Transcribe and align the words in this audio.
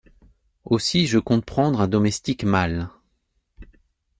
Aussi 0.65 1.05
je 1.05 1.19
compte 1.19 1.45
prendre 1.45 1.79
un 1.79 1.87
domestique 1.87 2.43
mâle. 2.43 2.89